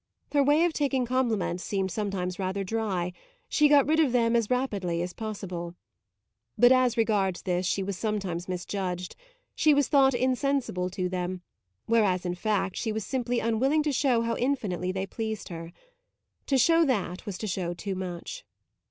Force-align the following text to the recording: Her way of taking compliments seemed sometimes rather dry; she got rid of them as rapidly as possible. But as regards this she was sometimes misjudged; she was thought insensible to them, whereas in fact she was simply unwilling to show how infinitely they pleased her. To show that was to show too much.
Her 0.31 0.43
way 0.43 0.65
of 0.65 0.73
taking 0.73 1.05
compliments 1.05 1.63
seemed 1.63 1.91
sometimes 1.91 2.39
rather 2.39 2.63
dry; 2.63 3.13
she 3.47 3.67
got 3.69 3.85
rid 3.87 3.99
of 3.99 4.11
them 4.13 4.35
as 4.35 4.49
rapidly 4.49 5.03
as 5.03 5.13
possible. 5.13 5.75
But 6.57 6.71
as 6.71 6.97
regards 6.97 7.43
this 7.43 7.67
she 7.67 7.83
was 7.83 7.99
sometimes 7.99 8.49
misjudged; 8.49 9.15
she 9.53 9.75
was 9.75 9.89
thought 9.89 10.15
insensible 10.15 10.89
to 10.89 11.07
them, 11.07 11.43
whereas 11.85 12.25
in 12.25 12.33
fact 12.33 12.77
she 12.77 12.91
was 12.91 13.05
simply 13.05 13.39
unwilling 13.41 13.83
to 13.83 13.91
show 13.91 14.23
how 14.23 14.35
infinitely 14.37 14.91
they 14.91 15.05
pleased 15.05 15.49
her. 15.49 15.71
To 16.47 16.57
show 16.57 16.83
that 16.83 17.27
was 17.27 17.37
to 17.37 17.45
show 17.45 17.75
too 17.75 17.93
much. 17.93 18.43